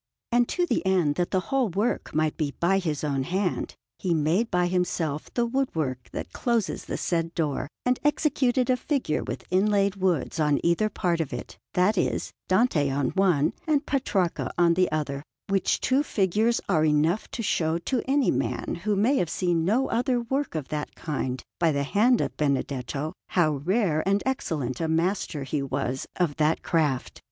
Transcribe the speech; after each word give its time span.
And 0.31 0.49
to 0.49 0.65
the 0.65 0.83
end 0.83 1.13
that 1.13 1.29
the 1.29 1.39
whole 1.53 1.69
work 1.69 2.11
might 2.11 2.35
be 2.35 2.55
by 2.59 2.79
his 2.79 3.03
own 3.03 3.21
hand, 3.21 3.75
he 3.99 4.15
made 4.15 4.49
by 4.49 4.65
himself 4.65 5.31
the 5.35 5.45
wood 5.45 5.69
work 5.75 6.09
that 6.11 6.33
closes 6.33 6.85
the 6.85 6.97
said 6.97 7.35
door, 7.35 7.67
and 7.85 7.99
executed 8.03 8.71
a 8.71 8.77
figure 8.77 9.23
with 9.23 9.45
inlaid 9.51 9.97
woods 9.97 10.39
on 10.39 10.59
either 10.65 10.89
part 10.89 11.21
of 11.21 11.31
it, 11.33 11.55
that 11.75 11.99
is, 11.99 12.31
Dante 12.47 12.89
on 12.89 13.09
one 13.11 13.53
and 13.67 13.85
Petrarca 13.85 14.51
on 14.57 14.73
the 14.73 14.91
other; 14.91 15.21
which 15.49 15.79
two 15.79 16.01
figures 16.01 16.59
are 16.67 16.83
enough 16.83 17.29
to 17.29 17.43
show 17.43 17.77
to 17.77 18.01
any 18.07 18.31
man 18.31 18.81
who 18.83 18.95
may 18.95 19.17
have 19.17 19.29
seen 19.29 19.63
no 19.65 19.87
other 19.87 20.19
work 20.19 20.55
of 20.55 20.69
that 20.69 20.95
kind 20.95 21.43
by 21.59 21.71
the 21.71 21.83
hand 21.83 22.21
of 22.21 22.35
Benedetto, 22.37 23.13
how 23.29 23.57
rare 23.57 24.01
and 24.09 24.23
excellent 24.25 24.81
a 24.81 24.87
master 24.87 25.43
he 25.43 25.61
was 25.61 26.07
of 26.15 26.37
that 26.37 26.63
craft. 26.63 27.19